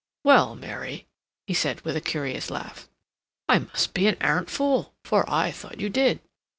[0.23, 1.05] "Well, Mary,"
[1.45, 2.89] he said, with a curious laugh,
[3.47, 6.21] "I must be an arrant fool, for I thought you did."